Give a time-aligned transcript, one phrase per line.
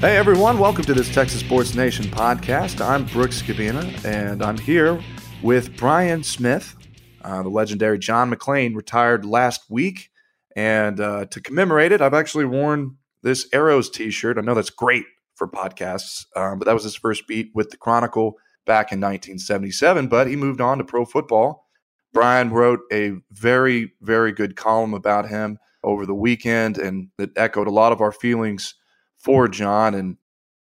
[0.00, 2.80] Hey everyone, welcome to this Texas Sports Nation podcast.
[2.80, 4.98] I'm Brooks Kubena, and I'm here
[5.42, 6.74] with Brian Smith.
[7.20, 10.08] Uh, the legendary John McClain retired last week,
[10.56, 14.38] and uh, to commemorate it, I've actually worn this Aeros T-shirt.
[14.38, 15.04] I know that's great
[15.34, 20.08] for podcasts, um, but that was his first beat with the Chronicle back in 1977.
[20.08, 21.68] But he moved on to pro football.
[22.14, 27.68] Brian wrote a very, very good column about him over the weekend, and it echoed
[27.68, 28.76] a lot of our feelings
[29.20, 29.94] for John.
[29.94, 30.16] And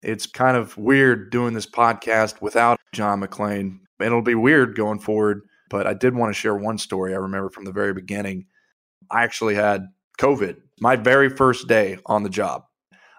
[0.04, 3.80] it's kind of weird doing this podcast without John McClain.
[4.00, 7.50] It'll be weird going forward, but I did want to share one story I remember
[7.50, 8.46] from the very beginning.
[9.10, 9.88] I actually had
[10.20, 12.64] COVID my very first day on the job.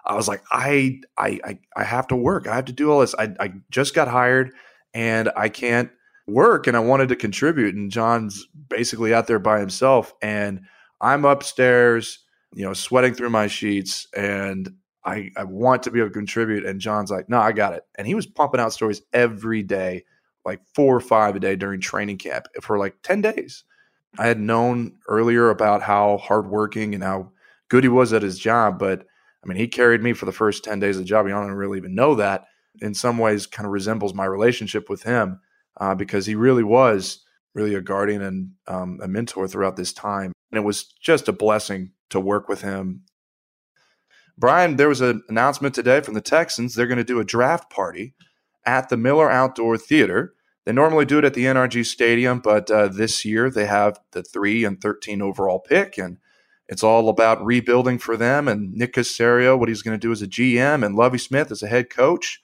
[0.05, 2.47] I was like, I, I, I, I have to work.
[2.47, 3.15] I have to do all this.
[3.17, 4.51] I, I just got hired
[4.93, 5.89] and I can't
[6.27, 7.75] work and I wanted to contribute.
[7.75, 10.13] And John's basically out there by himself.
[10.21, 10.61] And
[10.99, 12.19] I'm upstairs,
[12.53, 14.69] you know, sweating through my sheets and
[15.05, 16.65] I, I want to be able to contribute.
[16.65, 17.83] And John's like, no, I got it.
[17.95, 20.05] And he was pumping out stories every day,
[20.45, 23.63] like four or five a day during training camp for like 10 days.
[24.17, 27.31] I had known earlier about how hardworking and how
[27.69, 29.05] good he was at his job, but
[29.43, 31.25] I mean, he carried me for the first 10 days of the job.
[31.25, 32.45] You don't really even know that.
[32.81, 35.39] In some ways, kind of resembles my relationship with him
[35.77, 37.19] uh, because he really was
[37.53, 40.31] really a guardian and um, a mentor throughout this time.
[40.51, 43.01] And it was just a blessing to work with him
[44.37, 46.73] Brian, there was an announcement today from the Texans.
[46.73, 48.13] They're going to do a draft party
[48.65, 50.33] at the Miller Outdoor Theater.
[50.65, 54.23] They normally do it at the NRG Stadium, but uh, this year they have the
[54.23, 56.17] 3 and 13 overall pick, and
[56.67, 58.47] it's all about rebuilding for them.
[58.47, 61.61] And Nick Caserio, what he's going to do as a GM, and Lovie Smith as
[61.61, 62.41] a head coach.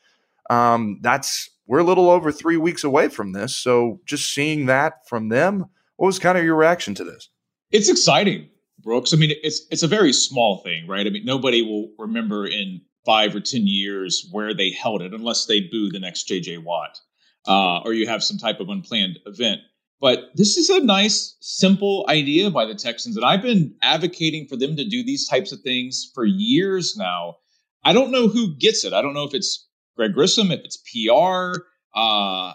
[0.49, 3.55] Um, that's we're a little over three weeks away from this.
[3.55, 7.29] So just seeing that from them, what was kind of your reaction to this?
[7.71, 8.49] It's exciting.
[8.81, 9.13] Brooks.
[9.13, 11.05] I mean, it's it's a very small thing, right?
[11.05, 15.45] I mean, nobody will remember in five or ten years where they held it unless
[15.45, 16.99] they boo the next JJ Watt
[17.47, 19.61] uh, or you have some type of unplanned event.
[20.01, 24.55] But this is a nice, simple idea by the Texans, and I've been advocating for
[24.55, 27.35] them to do these types of things for years now.
[27.83, 28.93] I don't know who gets it.
[28.93, 29.67] I don't know if it's
[29.97, 31.61] Greg Grissom, if it's PR,
[31.95, 32.53] uh,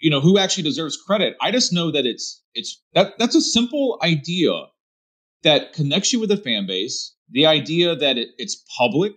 [0.00, 1.36] you know, who actually deserves credit.
[1.40, 4.52] I just know that it's it's that that's a simple idea
[5.42, 7.14] that connects you with a fan base.
[7.30, 9.12] The idea that it, it's public,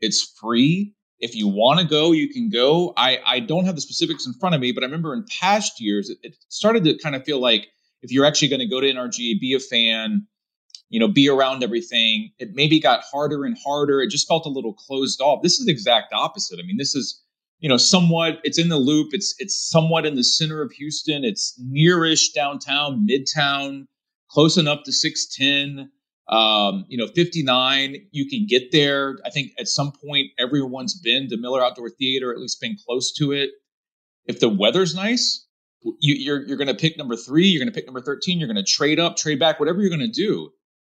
[0.00, 0.94] it's free.
[1.20, 2.92] If you want to go, you can go.
[2.96, 5.80] I, I don't have the specifics in front of me, but I remember in past
[5.80, 7.66] years, it, it started to kind of feel like
[8.02, 10.26] if you're actually going to go to NRG, be a fan,
[10.88, 14.00] you know, be around everything, it maybe got harder and harder.
[14.00, 15.42] It just felt a little closed off.
[15.42, 16.60] This is the exact opposite.
[16.62, 17.20] I mean, this is,
[17.58, 19.08] you know, somewhat, it's in the loop.
[19.10, 21.24] It's, it's somewhat in the center of Houston.
[21.24, 23.86] It's nearish downtown, midtown
[24.30, 25.90] close enough to 610
[26.28, 29.18] um, you know 59 you can get there.
[29.24, 33.12] I think at some point everyone's been to miller outdoor theater at least been close
[33.14, 33.50] to it.
[34.26, 35.46] If the weather's nice
[35.82, 38.48] you, you're, you're going to pick number three you're going to pick number 13 you're
[38.48, 40.50] going to trade up trade back whatever you're going to do.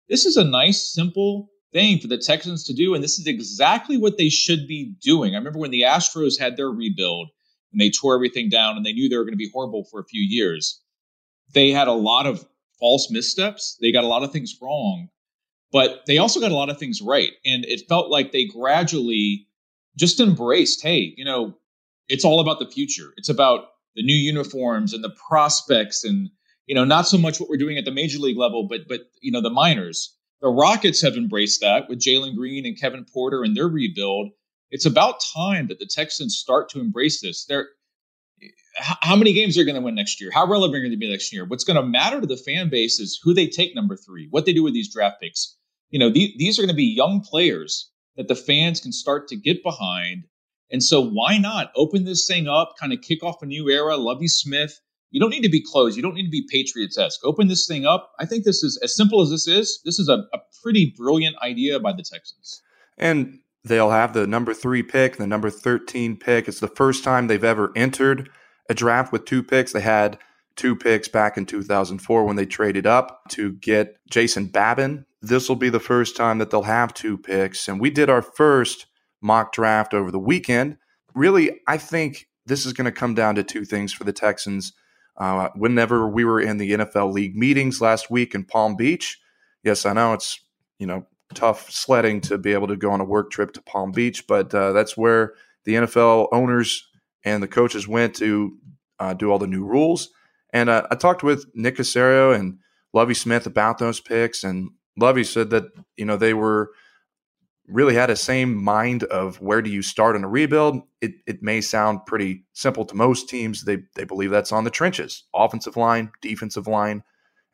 [0.09, 3.99] This is a nice simple thing for the texans to do and this is exactly
[3.99, 5.35] what they should be doing.
[5.35, 7.29] I remember when the astros had their rebuild
[7.73, 10.01] and they tore everything down and they knew they were going to be horrible for
[10.01, 10.81] a few years.
[11.53, 12.47] They had a lot of
[12.79, 13.77] false missteps.
[13.81, 15.09] They got a lot of things wrong,
[15.73, 17.33] but they also got a lot of things right.
[17.45, 19.47] And it felt like they gradually
[19.97, 21.55] just embraced hey, you know,
[22.09, 23.13] it's all about the future.
[23.17, 26.31] It's about the new uniforms and the prospects and
[26.67, 29.01] you know not so much what we're doing at the major league level but but
[29.21, 33.43] you know the minors the rockets have embraced that with jalen green and kevin porter
[33.43, 34.29] and their rebuild
[34.71, 37.69] it's about time that the texans start to embrace this they're
[38.79, 40.99] how many games they're going to win next year, how relevant are they going to
[40.99, 41.45] be next year.
[41.45, 44.45] What's going to matter to the fan base is who they take number three, what
[44.45, 45.57] they do with these draft picks.
[45.91, 49.29] You know, these, these are going to be young players that the fans can start
[49.29, 50.25] to get behind.
[50.71, 53.97] And so why not open this thing up, kind of kick off a new era?
[53.97, 54.81] Lovie Smith.
[55.11, 55.97] You don't need to be closed.
[55.97, 57.21] You don't need to be Patriots esque.
[57.25, 58.11] Open this thing up.
[58.19, 59.81] I think this is as simple as this is.
[59.85, 62.60] This is a, a pretty brilliant idea by the Texans.
[62.99, 66.47] And they'll have the number three pick, the number 13 pick.
[66.47, 68.30] It's the first time they've ever entered
[68.68, 69.72] a draft with two picks.
[69.72, 70.18] They had
[70.54, 75.04] two picks back in 2004 when they traded up to get Jason Babin.
[75.21, 77.66] This will be the first time that they'll have two picks.
[77.68, 78.86] And we did our first
[79.21, 80.78] mock draft over the weekend.
[81.15, 84.72] Really, I think this is going to come down to two things for the Texans.
[85.16, 89.19] Uh, whenever we were in the NFL league meetings last week in Palm Beach,
[89.65, 90.41] yes, I know it's
[90.78, 93.93] you know tough sledding to be able to go on a work trip to Palm
[93.93, 95.34] Beach, but uh, that's where
[95.65, 96.89] the NFL owners
[97.25, 98.57] and the coaches went to
[98.99, 100.11] uh, do all the new rules.
[100.53, 102.59] And uh, I talked with Nick Caserio and
[102.93, 105.65] Lovie Smith about those picks, and Lovie said that
[105.97, 106.71] you know they were
[107.69, 110.83] really had a same mind of where do you start in a rebuild.
[111.01, 113.65] It, it may sound pretty simple to most teams.
[113.65, 117.03] They, they believe that's on the trenches, offensive line, defensive line.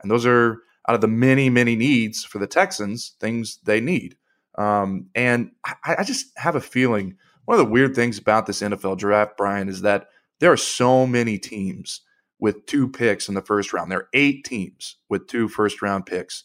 [0.03, 4.17] And those are out of the many, many needs for the Texans, things they need.
[4.59, 8.61] Um, and I, I just have a feeling one of the weird things about this
[8.61, 10.09] NFL draft, Brian, is that
[10.41, 12.03] there are so many teams
[12.39, 13.91] with two picks in the first round.
[13.91, 16.45] There are eight teams with two first round picks.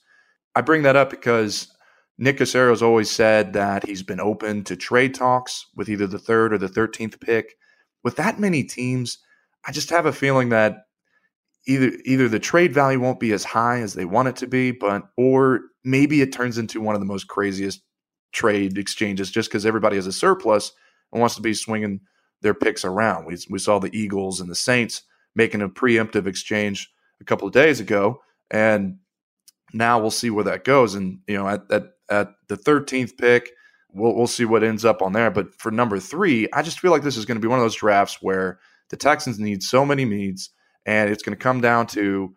[0.55, 1.67] I bring that up because
[2.17, 6.19] Nick Caserio has always said that he's been open to trade talks with either the
[6.19, 7.55] third or the 13th pick.
[8.03, 9.19] With that many teams,
[9.67, 10.86] I just have a feeling that
[11.67, 14.71] either either the trade value won't be as high as they want it to be,
[14.71, 17.81] but or maybe it turns into one of the most craziest
[18.31, 20.71] trade exchanges just because everybody has a surplus
[21.11, 21.99] and wants to be swinging
[22.41, 23.25] their picks around.
[23.25, 25.03] We, we saw the Eagles and the Saints
[25.35, 28.97] making a preemptive exchange a couple of days ago, and
[29.73, 30.95] now we'll see where that goes.
[30.95, 33.51] And you know, at at, at the 13th pick,
[33.91, 35.31] we'll we'll see what ends up on there.
[35.31, 37.65] But for number three, I just feel like this is going to be one of
[37.65, 38.59] those drafts where
[38.89, 40.49] the Texans need so many needs,
[40.87, 42.33] and it's going to come down to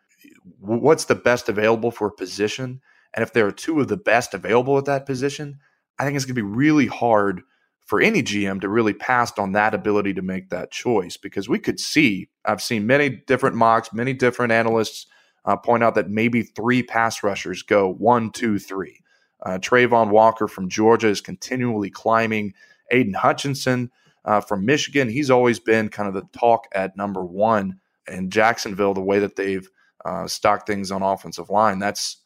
[0.58, 2.82] what's the best available for a position.
[3.14, 5.60] And if there are two of the best available at that position,
[5.98, 7.42] I think it's going to be really hard
[7.86, 11.58] for any GM to really pass on that ability to make that choice because we
[11.58, 15.06] could see, I've seen many different mocks, many different analysts
[15.44, 19.00] uh, point out that maybe three pass rushers go one, two, three.
[19.44, 22.52] Uh, Travon Walker from Georgia is continually climbing.
[22.90, 23.90] Aidan Hutchinson
[24.24, 27.80] uh, from Michigan, he's always been kind of the talk at number one.
[28.06, 29.68] And Jacksonville, the way that they've
[30.04, 32.16] uh, stocked things on offensive line, that's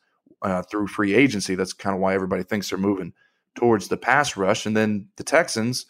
[0.42, 1.54] uh, through free agency.
[1.54, 3.12] That's kind of why everybody thinks they're moving
[3.54, 4.66] towards the pass rush.
[4.66, 5.86] And then the Texans,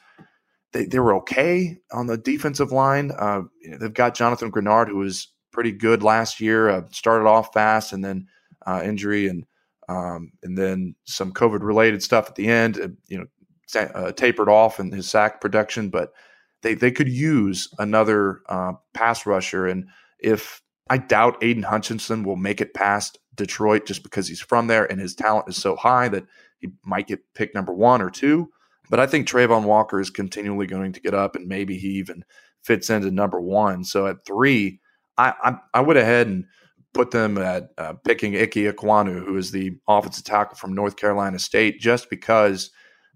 [0.72, 3.10] they, they were okay on the defensive line.
[3.18, 3.42] Uh,
[3.80, 8.04] they've got Jonathan Greenard, who was pretty good last year, uh, started off fast and
[8.04, 8.26] then
[8.66, 9.46] uh, injury and
[9.86, 14.80] um, and then some COVID related stuff at the end, uh, you know, tapered off
[14.80, 15.90] in his sack production.
[15.90, 16.12] But
[16.64, 19.66] they, they could use another uh, pass rusher.
[19.66, 19.88] And
[20.18, 24.90] if I doubt Aidan Hutchinson will make it past Detroit just because he's from there
[24.90, 26.24] and his talent is so high that
[26.58, 28.48] he might get picked number one or two.
[28.90, 32.24] But I think Travon Walker is continually going to get up, and maybe he even
[32.62, 33.84] fits into number one.
[33.84, 34.80] So at three,
[35.16, 36.44] I I, I would ahead and
[36.92, 41.38] put them at uh, picking Ike Ekwonu, who is the offensive tackle from North Carolina
[41.38, 42.70] State, just because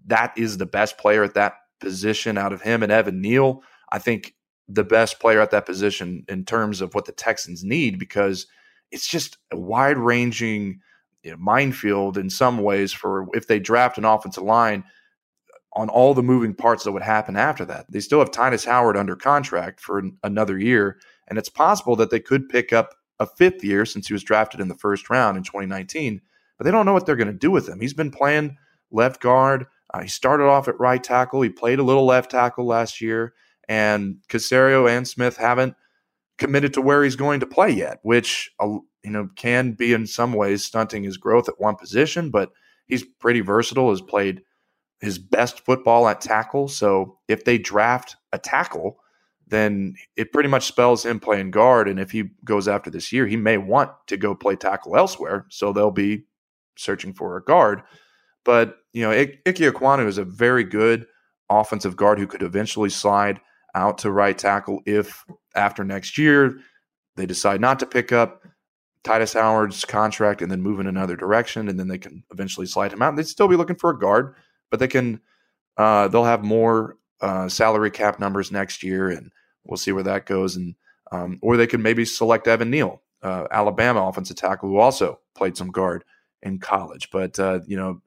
[0.07, 3.63] that is the best player at that position out of him and Evan Neal.
[3.91, 4.35] I think
[4.67, 8.45] the best player at that position in terms of what the Texans need because
[8.91, 10.79] it's just a wide ranging
[11.23, 14.83] you know, minefield in some ways for if they draft an offensive line
[15.73, 17.85] on all the moving parts that would happen after that.
[17.91, 20.97] They still have Tytus Howard under contract for another year,
[21.27, 24.61] and it's possible that they could pick up a fifth year since he was drafted
[24.61, 26.21] in the first round in 2019,
[26.57, 27.79] but they don't know what they're going to do with him.
[27.79, 28.57] He's been playing
[28.91, 29.67] left guard.
[29.93, 31.41] Uh, he started off at right tackle.
[31.41, 33.33] He played a little left tackle last year,
[33.67, 35.75] and Caserio and Smith haven't
[36.37, 40.05] committed to where he's going to play yet, which uh, you know can be in
[40.05, 42.29] some ways stunting his growth at one position.
[42.29, 42.51] But
[42.85, 43.89] he's pretty versatile.
[43.89, 44.41] Has played
[45.01, 46.67] his best football at tackle.
[46.67, 48.99] So if they draft a tackle,
[49.47, 51.87] then it pretty much spells him playing guard.
[51.87, 55.45] And if he goes after this year, he may want to go play tackle elsewhere.
[55.49, 56.25] So they'll be
[56.77, 57.81] searching for a guard.
[58.43, 61.05] But you know, I- Ike Ekwonu is a very good
[61.49, 63.39] offensive guard who could eventually slide
[63.75, 65.23] out to right tackle if
[65.55, 66.59] after next year
[67.15, 68.43] they decide not to pick up
[69.03, 72.91] Tytus Howard's contract and then move in another direction, and then they can eventually slide
[72.91, 73.15] him out.
[73.15, 74.35] They'd still be looking for a guard,
[74.69, 75.21] but they can
[75.77, 79.31] uh, they'll have more uh, salary cap numbers next year, and
[79.63, 80.55] we'll see where that goes.
[80.55, 80.75] And
[81.11, 85.57] um, or they could maybe select Evan Neal, uh, Alabama offensive tackle, who also played
[85.57, 86.03] some guard
[86.41, 87.09] in college.
[87.11, 88.01] But uh, you know,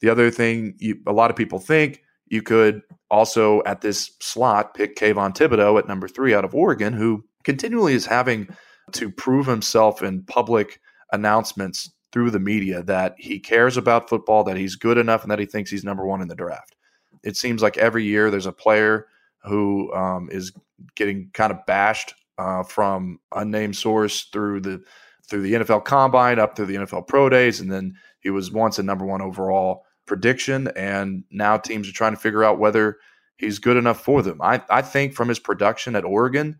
[0.00, 4.74] the other thing you, a lot of people think you could also at this slot
[4.74, 8.48] pick Kayvon Thibodeaux at number three out of Oregon, who continually is having
[8.92, 10.80] to prove himself in public
[11.12, 15.38] announcements through the media that he cares about football, that he's good enough, and that
[15.38, 16.74] he thinks he's number one in the draft.
[17.22, 19.06] It seems like every year there's a player
[19.44, 20.52] who um, is
[20.96, 24.82] getting kind of bashed uh, from unnamed source through the
[25.28, 28.78] through the NFL Combine up through the NFL Pro Days, and then he was once
[28.78, 32.98] a number one overall prediction, and now teams are trying to figure out whether
[33.36, 34.42] he's good enough for them.
[34.42, 36.58] I, I think from his production at Oregon,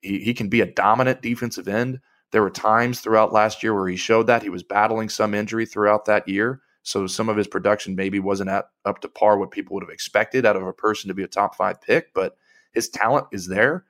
[0.00, 1.98] he, he can be a dominant defensive end.
[2.30, 5.66] There were times throughout last year where he showed that he was battling some injury
[5.66, 6.60] throughout that year.
[6.84, 9.92] So some of his production maybe wasn't at, up to par what people would have
[9.92, 12.36] expected out of a person to be a top five pick, but
[12.72, 13.84] his talent is there.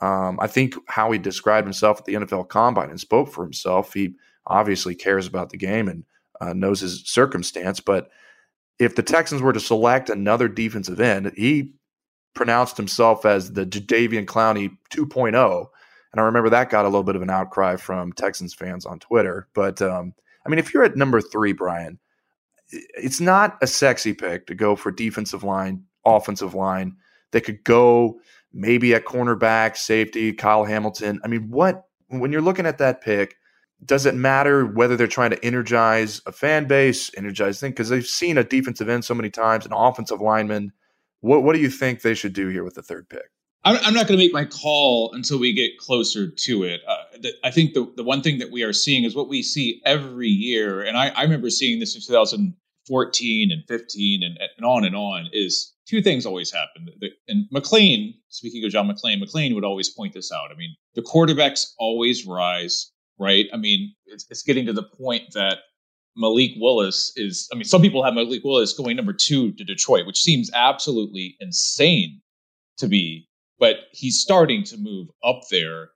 [0.00, 3.92] Um, I think how he described himself at the NFL Combine and spoke for himself.
[3.92, 4.14] He
[4.46, 6.04] obviously cares about the game and
[6.40, 8.08] uh, knows his circumstance, but
[8.82, 11.72] if the Texans were to select another defensive end, he
[12.34, 15.66] pronounced himself as the Jadeveon Clowney 2.0.
[16.12, 18.98] And I remember that got a little bit of an outcry from Texans fans on
[18.98, 19.48] Twitter.
[19.54, 21.98] But um, I mean, if you're at number three, Brian,
[22.70, 26.96] it's not a sexy pick to go for defensive line, offensive line.
[27.30, 28.20] They could go
[28.52, 31.20] maybe at cornerback, safety, Kyle Hamilton.
[31.24, 33.36] I mean, what when you're looking at that pick,
[33.84, 37.72] does it matter whether they're trying to energize a fan base, energize thing?
[37.72, 40.72] Because they've seen a defensive end so many times, an offensive lineman.
[41.20, 43.30] What what do you think they should do here with the third pick?
[43.64, 46.80] I'm, I'm not going to make my call until we get closer to it.
[46.86, 49.42] Uh, the, I think the, the one thing that we are seeing is what we
[49.42, 54.66] see every year, and I, I remember seeing this in 2014 and 15 and, and
[54.66, 55.28] on and on.
[55.32, 56.88] Is two things always happen.
[57.28, 60.50] And McClain, speaking of John McClain, McClain would always point this out.
[60.52, 62.91] I mean, the quarterbacks always rise
[63.22, 63.46] right?
[63.52, 65.58] I mean, it's, it's getting to the point that
[66.16, 70.06] Malik Willis is, I mean, some people have Malik Willis going number two to Detroit,
[70.06, 72.20] which seems absolutely insane
[72.78, 75.90] to be, but he's starting to move up there.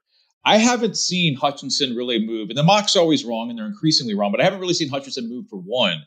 [0.44, 4.30] I haven't seen Hutchinson really move, and the mock's always wrong, and they're increasingly wrong,
[4.30, 6.06] but I haven't really seen Hutchinson move for one.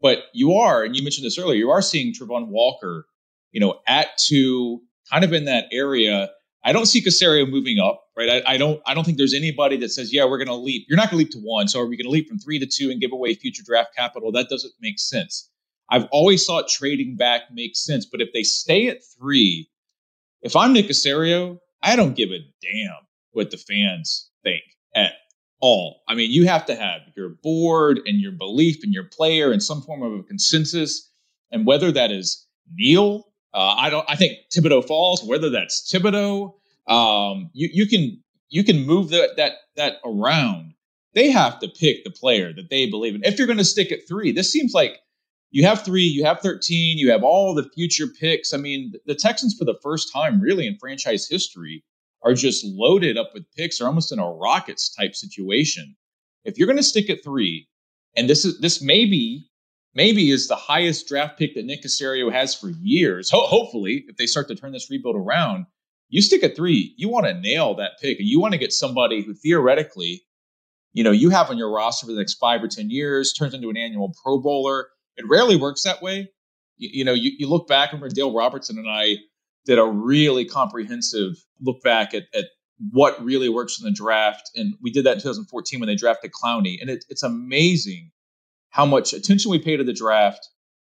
[0.00, 3.06] But you are, and you mentioned this earlier, you are seeing Travon Walker,
[3.52, 6.30] you know, at two, kind of in that area.
[6.64, 8.42] I don't see Caserio moving up, right?
[8.44, 10.86] I, I, don't I don't think there's anybody that says, yeah, we're gonna leap.
[10.88, 11.68] You're not gonna leap to one.
[11.68, 14.32] So are we gonna leap from three to two and give away future draft capital?
[14.32, 15.48] That doesn't make sense.
[15.90, 19.70] I've always thought trading back makes sense, but if they stay at three,
[20.42, 24.62] if I'm Nick Caserio, I don't give a damn what the fans think
[24.94, 25.12] at
[25.60, 26.02] all.
[26.08, 29.62] I mean, you have to have your board and your belief in your player and
[29.62, 31.10] some form of a consensus.
[31.50, 34.04] And whether that is Neal uh, I don't.
[34.08, 35.24] I think Thibodeaux falls.
[35.24, 36.54] Whether that's Thibodeaux,
[36.86, 40.74] um, you you can you can move that that that around.
[41.14, 43.24] They have to pick the player that they believe in.
[43.24, 45.00] If you're going to stick at three, this seems like
[45.50, 48.54] you have three, you have 13, you have all the future picks.
[48.54, 51.82] I mean, the Texans for the first time, really in franchise history,
[52.22, 53.78] are just loaded up with picks.
[53.78, 55.96] They're almost in a Rockets type situation.
[56.44, 57.66] If you're going to stick at three,
[58.16, 59.47] and this is this may be
[59.98, 63.28] maybe is the highest draft pick that Nick Caserio has for years.
[63.30, 65.66] Ho- hopefully, if they start to turn this rebuild around,
[66.08, 68.72] you stick at three, you want to nail that pick, and you want to get
[68.72, 70.22] somebody who theoretically,
[70.92, 73.54] you know, you have on your roster for the next five or ten years, turns
[73.54, 74.86] into an annual Pro Bowler.
[75.16, 76.30] It rarely works that way.
[76.76, 79.16] You, you know, you, you look back, remember Dale Robertson and I
[79.66, 82.44] did a really comprehensive look back at, at
[82.92, 84.48] what really works in the draft.
[84.54, 86.80] And we did that in 2014 when they drafted Clowney.
[86.80, 88.12] And it, it's amazing
[88.70, 90.46] how much attention we pay to the draft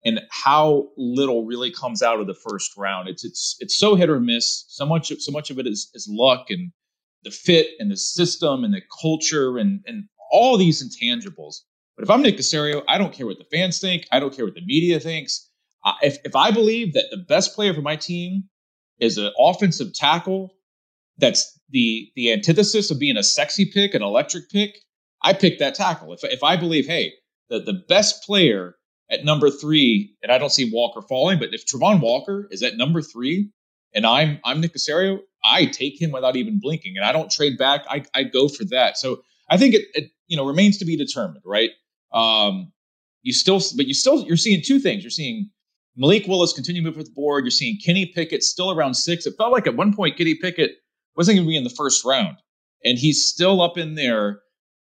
[0.06, 3.10] and how little really comes out of the first round.
[3.10, 4.66] It's it's it's so hit or miss.
[4.70, 6.72] So much so much of it is is luck and
[7.24, 11.58] the fit and the system and the culture and and all these intangibles.
[11.96, 14.06] But if I'm Nick Caserio, I don't care what the fans think.
[14.12, 15.50] I don't care what the media thinks.
[15.84, 18.44] Uh, if if I believe that the best player for my team
[19.00, 20.54] is an offensive tackle,
[21.18, 24.78] that's the the antithesis of being a sexy pick, an electric pick.
[25.24, 26.14] I pick that tackle.
[26.14, 27.14] If if I believe, hey,
[27.50, 28.76] the, the best player
[29.10, 32.78] at number three, and I don't see Walker falling, but if Travon Walker is at
[32.78, 33.50] number three
[33.94, 37.58] and I'm I'm Nick Caserio, I take him without even blinking and I don't trade
[37.58, 37.86] back.
[37.90, 38.98] I, I go for that.
[38.98, 41.72] So I think it, it you know remains to be determined, right?
[42.12, 42.72] Um,
[43.22, 45.04] you still, but you still, you're seeing two things.
[45.04, 45.50] You're seeing
[45.96, 47.44] Malik Willis continue to move with the board.
[47.44, 49.26] You're seeing Kenny Pickett still around six.
[49.26, 50.78] It felt like at one point Kenny Pickett
[51.16, 52.38] wasn't going to be in the first round,
[52.86, 54.42] and he's still up in there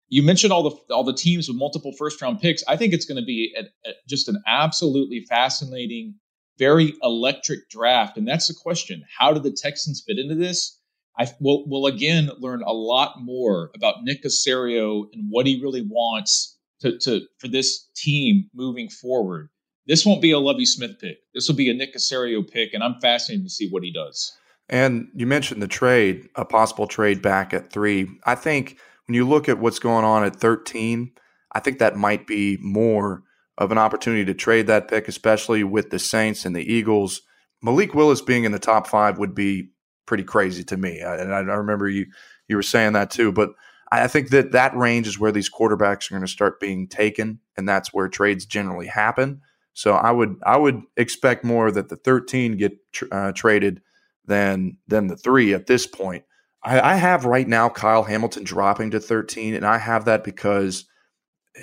[0.08, 2.62] you mentioned all the all the teams with multiple first round picks.
[2.68, 6.14] I think it's going to be a, a, just an absolutely fascinating,
[6.58, 8.16] very electric draft.
[8.16, 10.78] And that's the question: How do the Texans fit into this?
[11.18, 15.82] I will will again learn a lot more about Nick Caserio and what he really
[15.82, 19.48] wants to, to for this team moving forward.
[19.86, 21.18] This won't be a Lovie Smith pick.
[21.34, 24.32] This will be a Nick Caserio pick, and I'm fascinated to see what he does.
[24.68, 28.08] And you mentioned the trade, a possible trade back at three.
[28.24, 31.12] I think when you look at what's going on at 13,
[31.52, 33.22] I think that might be more
[33.56, 37.22] of an opportunity to trade that pick, especially with the Saints and the Eagles.
[37.62, 39.70] Malik Willis being in the top five would be
[40.06, 42.06] pretty crazy to me, and I, remember you
[42.48, 43.32] you were saying that too.
[43.32, 43.50] But
[43.90, 47.38] I think that that range is where these quarterbacks are going to start being taken,
[47.56, 49.40] and that's where trades generally happen.
[49.72, 52.76] So I would I would expect more that the 13 get
[53.12, 53.80] uh, traded
[54.26, 56.24] than than the three at this point.
[56.64, 60.86] I, I have right now Kyle Hamilton dropping to 13, and I have that because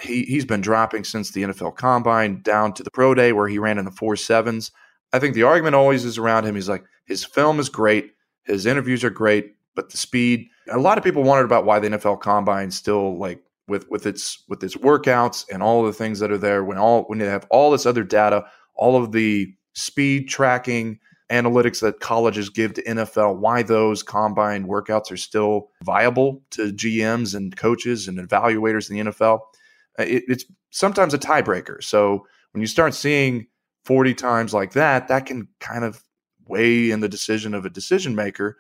[0.02, 3.60] he he's been dropping since the NFL Combine down to the pro day where he
[3.60, 4.72] ran in the four sevens.
[5.12, 6.56] I think the argument always is around him.
[6.56, 8.12] He's like his film is great,
[8.44, 10.48] his interviews are great, but the speed.
[10.70, 14.44] A lot of people wondered about why the NFL Combine still like with with its
[14.48, 17.48] with its workouts and all the things that are there when all when you have
[17.50, 21.00] all this other data, all of the speed tracking
[21.32, 27.34] analytics that colleges give to NFL, why those combine workouts are still viable to GMs
[27.34, 29.40] and coaches and evaluators in the NFL.
[29.98, 31.82] Uh, it, it's sometimes a tiebreaker.
[31.84, 33.48] So when you start seeing
[33.86, 36.04] 40 times like that, that can kind of
[36.48, 38.58] weigh in the decision of a decision maker.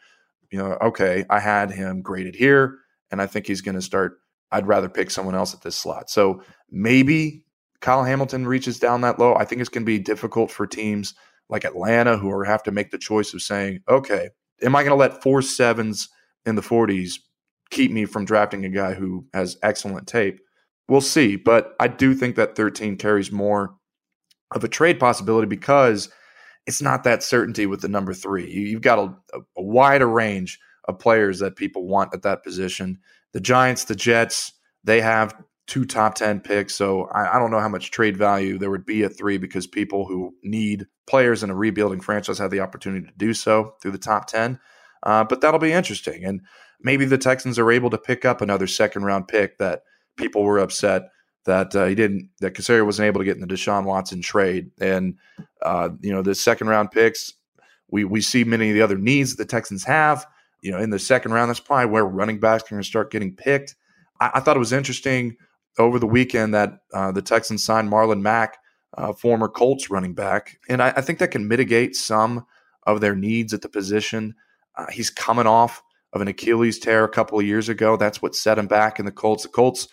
[0.50, 2.78] You know, okay, I had him graded here,
[3.12, 4.20] and I think he's going to start.
[4.52, 6.10] I'd rather pick someone else at this slot.
[6.10, 7.44] So maybe
[7.80, 9.36] Kyle Hamilton reaches down that low.
[9.36, 11.14] I think it's going to be difficult for teams
[11.52, 14.30] like Atlanta who are have to make the choice of saying, okay,
[14.64, 16.10] am I going to let four sevens
[16.46, 17.20] in the 40s
[17.70, 20.40] keep me from drafting a guy who has excellent tape?
[20.88, 21.36] We'll see.
[21.36, 23.76] But I do think that 13 carries more
[24.56, 26.10] of a trade possibility because
[26.66, 28.50] it's not that certainty with the number three.
[28.50, 33.00] You've got a, a wider range of players that people want at that position.
[33.34, 34.54] The Giants, the Jets,
[34.84, 35.36] they have
[35.68, 36.76] two top 10 picks.
[36.76, 39.68] So I, I, don't know how much trade value there would be at three because
[39.68, 43.92] people who need players in a rebuilding franchise have the opportunity to do so through
[43.92, 44.60] the top 10.
[45.04, 46.26] Uh, but that'll be interesting.
[46.26, 46.42] And
[46.82, 49.84] maybe the Texans are able to pick up another second round pick that
[50.18, 51.04] people were upset
[51.46, 54.72] that uh, he didn't, that Caserio wasn't able to get in the Deshaun Watson trade.
[54.80, 55.16] And,
[55.62, 57.34] uh, you know, the second round picks,
[57.90, 60.26] we, we see many of the other needs that the Texans have.
[60.62, 63.76] You know, in the second round, that's probably where running backs to start getting picked.
[64.20, 65.38] I, I thought it was interesting
[65.78, 68.58] over the weekend that uh, the Texans signed Marlon Mack,
[68.98, 72.46] uh, former Colts running back, and I, I, think that can mitigate some
[72.86, 74.36] of their needs at the position.
[74.76, 75.82] Uh, he's coming off
[76.14, 77.96] of an Achilles tear a couple of years ago.
[77.96, 79.44] That's what set him back in the Colts.
[79.44, 79.88] The Colts,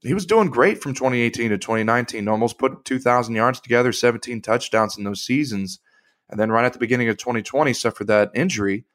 [0.00, 2.26] he was doing great from 2018 to 2019.
[2.26, 5.78] Almost put 2,000 yards together, 17 touchdowns in those seasons,
[6.28, 8.86] and then right at the beginning of 2020 suffered that injury.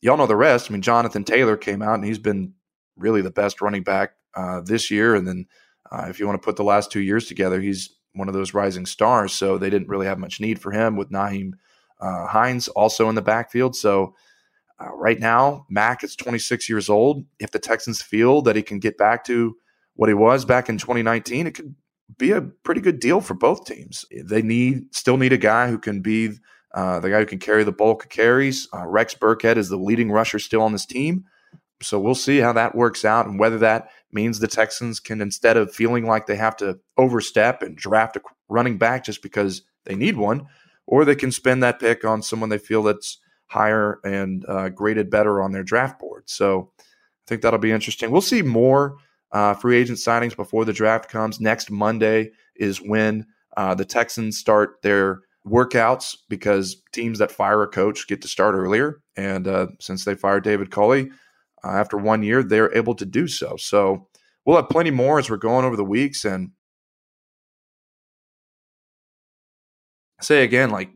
[0.00, 0.70] Y'all know the rest.
[0.70, 2.54] I mean, Jonathan Taylor came out and he's been
[2.96, 5.46] really the best running back uh, this year, and then
[5.90, 8.54] uh, if you want to put the last two years together, he's one of those
[8.54, 9.32] rising stars.
[9.32, 11.52] So they didn't really have much need for him with Nyheim
[12.00, 13.76] uh, Hines also in the backfield.
[13.76, 14.14] So
[14.80, 17.24] uh, right now, Mack is 26 years old.
[17.38, 19.56] If the Texans feel that he can get back to
[19.94, 21.74] what he was back in 2019, it could
[22.16, 24.04] be a pretty good deal for both teams.
[24.24, 26.30] They need still need a guy who can be
[26.74, 28.68] uh, the guy who can carry the bulk of carries.
[28.72, 31.24] Uh, Rex Burkhead is the leading rusher still on this team.
[31.82, 35.56] So we'll see how that works out and whether that means the Texans can, instead
[35.56, 39.94] of feeling like they have to overstep and draft a running back just because they
[39.94, 40.46] need one,
[40.86, 45.10] or they can spend that pick on someone they feel that's higher and uh, graded
[45.10, 46.24] better on their draft board.
[46.26, 46.82] So I
[47.26, 48.10] think that'll be interesting.
[48.10, 48.96] We'll see more
[49.32, 51.40] uh, free agent signings before the draft comes.
[51.40, 57.68] Next Monday is when uh, the Texans start their workouts because teams that fire a
[57.68, 59.00] coach get to start earlier.
[59.16, 61.10] And uh, since they fired David Culley,
[61.64, 63.56] uh, after one year, they're able to do so.
[63.56, 64.08] So
[64.44, 66.24] we'll have plenty more as we're going over the weeks.
[66.24, 66.50] And
[70.20, 70.90] I say again, like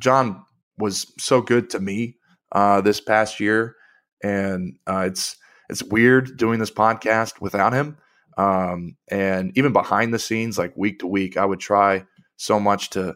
[0.00, 0.44] John
[0.78, 2.16] was so good to me
[2.52, 3.76] uh, this past year,
[4.22, 5.36] and uh, it's
[5.68, 7.96] it's weird doing this podcast without him.
[8.36, 12.04] Um, and even behind the scenes, like week to week, I would try
[12.36, 13.14] so much to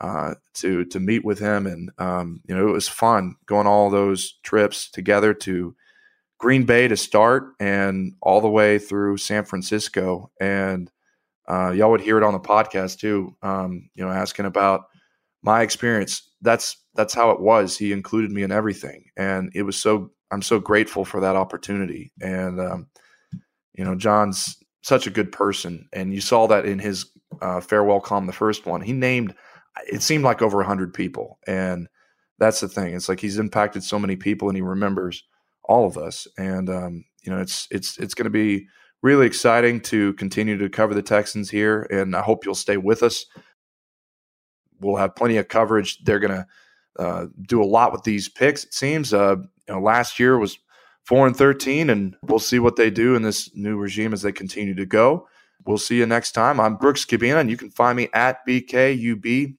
[0.00, 3.90] uh, to to meet with him, and um, you know it was fun going all
[3.90, 5.74] those trips together to
[6.42, 10.28] Green Bay to start and all the way through San Francisco.
[10.40, 10.90] And
[11.48, 14.86] uh, y'all would hear it on the podcast too, um, you know, asking about
[15.44, 16.28] my experience.
[16.40, 17.78] That's that's how it was.
[17.78, 20.10] He included me in everything, and it was so.
[20.32, 22.10] I'm so grateful for that opportunity.
[22.20, 22.88] And um,
[23.74, 27.06] you know, John's such a good person, and you saw that in his
[27.40, 28.80] uh, farewell column, the first one.
[28.80, 29.34] He named.
[29.86, 31.86] It seemed like over a hundred people, and
[32.38, 32.94] that's the thing.
[32.94, 35.22] It's like he's impacted so many people, and he remembers
[35.64, 36.26] all of us.
[36.38, 38.66] And um, you know, it's it's it's going to be
[39.02, 43.02] really exciting to continue to cover the Texans here, and I hope you'll stay with
[43.02, 43.26] us.
[44.80, 46.02] We'll have plenty of coverage.
[46.04, 46.46] They're going to
[46.98, 48.64] uh, do a lot with these picks.
[48.64, 49.14] It seems.
[49.14, 49.36] Uh,
[49.68, 50.58] you know, last year was
[51.04, 54.32] four and thirteen, and we'll see what they do in this new regime as they
[54.32, 55.28] continue to go.
[55.64, 56.58] We'll see you next time.
[56.58, 59.56] I'm Brooks Kubena, and you can find me at BKUBENA.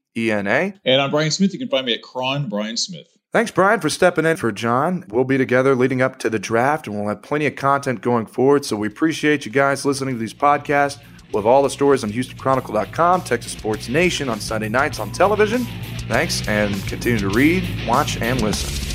[0.84, 1.54] And I'm Brian Smith.
[1.54, 3.13] You can find me at Cron Brian Smith.
[3.34, 5.06] Thanks, Brian, for stepping in for John.
[5.10, 8.28] We'll be together leading up to the draft, and we'll have plenty of content going
[8.28, 8.64] forward.
[8.64, 11.00] So we appreciate you guys listening to these podcasts.
[11.32, 15.66] We'll have all the stories on HoustonChronicle.com, Texas Sports Nation on Sunday nights on television.
[16.08, 18.93] Thanks, and continue to read, watch, and listen.